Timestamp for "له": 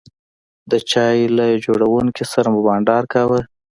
1.37-1.45